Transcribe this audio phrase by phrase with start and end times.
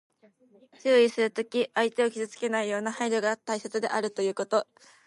[0.81, 4.65] 注意するときに、相手を傷つけないような配慮が大切であるということ。